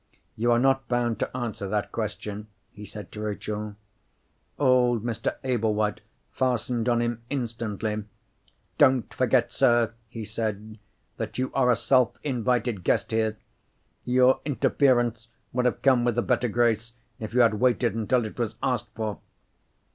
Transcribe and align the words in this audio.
"You 0.35 0.51
are 0.51 0.57
not 0.57 0.87
bound 0.87 1.19
to 1.19 1.37
answer 1.37 1.67
that 1.67 1.91
question," 1.91 2.47
he 2.73 2.85
said 2.87 3.11
to 3.11 3.21
Rachel. 3.21 3.75
Old 4.57 5.03
Mr. 5.03 5.35
Ablewhite 5.43 6.01
fastened 6.31 6.89
on 6.89 7.03
him 7.03 7.21
instantly. 7.29 8.05
"Don't 8.79 9.13
forget, 9.13 9.51
sir," 9.53 9.93
he 10.09 10.25
said, 10.25 10.79
"that 11.17 11.37
you 11.37 11.51
are 11.53 11.69
a 11.69 11.75
self 11.75 12.17
invited 12.23 12.83
guest 12.83 13.11
here. 13.11 13.37
Your 14.03 14.39
interference 14.43 15.27
would 15.53 15.65
have 15.65 15.83
come 15.83 16.03
with 16.03 16.17
a 16.17 16.23
better 16.23 16.47
grace 16.47 16.93
if 17.19 17.35
you 17.35 17.41
had 17.41 17.59
waited 17.59 17.93
until 17.93 18.25
it 18.25 18.39
was 18.39 18.55
asked 18.63 18.89
for." 18.95 19.19